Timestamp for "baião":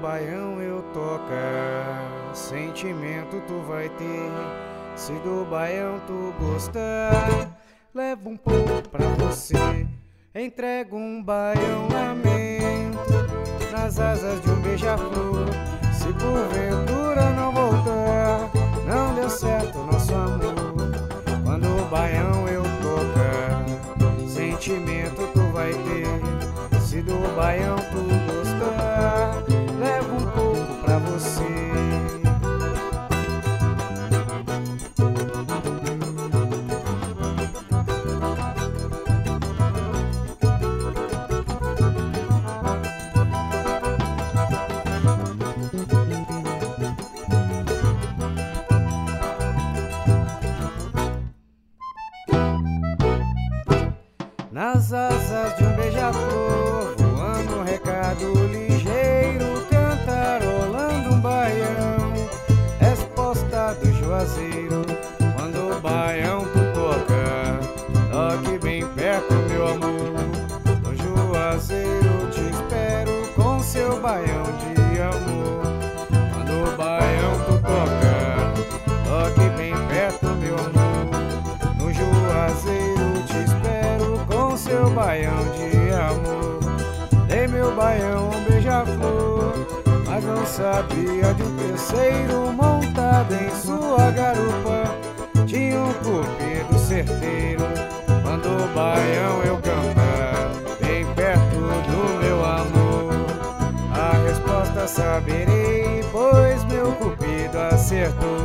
0.00-0.60, 5.44-6.00, 11.22-11.88, 21.90-22.48, 27.36-27.76, 61.18-62.12, 65.80-66.44, 73.98-74.44, 85.00-85.44, 87.74-88.28, 98.74-99.42